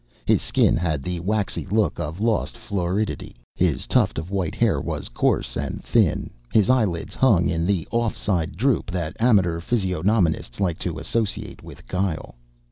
His 0.25 0.41
skin 0.41 0.77
had 0.77 1.03
the 1.03 1.19
waxy 1.19 1.67
look 1.67 1.99
of 1.99 2.19
lost 2.19 2.57
floridity, 2.57 3.35
his 3.53 3.85
tuft 3.85 4.17
of 4.17 4.31
white 4.31 4.55
hair 4.55 4.81
was 4.81 5.09
coarse 5.09 5.55
and 5.55 5.83
thin, 5.83 6.31
his 6.51 6.71
eyelids 6.71 7.13
hung 7.13 7.49
in 7.49 7.67
the 7.67 7.87
off 7.91 8.17
side 8.17 8.57
droop 8.57 8.89
that 8.89 9.15
amateur 9.19 9.59
physiognomists 9.59 10.59
like 10.59 10.79
to 10.79 10.97
associate 10.97 11.61
with 11.61 11.87
guile. 11.87 12.33